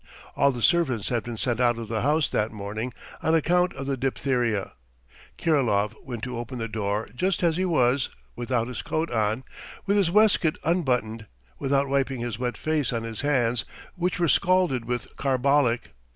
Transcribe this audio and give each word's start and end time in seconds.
All 0.35 0.51
the 0.51 0.63
servants 0.63 1.09
had 1.09 1.21
been 1.21 1.37
sent 1.37 1.59
out 1.59 1.77
of 1.77 1.87
the 1.87 2.01
house 2.01 2.27
that 2.29 2.51
morning 2.51 2.91
on 3.21 3.35
account 3.35 3.71
of 3.75 3.85
the 3.85 3.95
diphtheria. 3.95 4.71
Kirilov 5.37 5.93
went 6.01 6.23
to 6.23 6.39
open 6.39 6.57
the 6.57 6.67
door 6.67 7.07
just 7.13 7.43
as 7.43 7.55
he 7.55 7.65
was, 7.65 8.09
without 8.35 8.67
his 8.67 8.81
coat 8.81 9.11
on, 9.11 9.43
with 9.85 9.97
his 9.97 10.09
waistcoat 10.09 10.57
unbuttoned, 10.63 11.27
without 11.59 11.87
wiping 11.87 12.19
his 12.19 12.39
wet 12.39 12.57
face 12.57 12.91
or 12.91 13.01
his 13.01 13.21
hands 13.21 13.63
which 13.93 14.17
were 14.17 14.27
scalded 14.27 14.85
with 14.85 15.15
carbolic. 15.17 15.91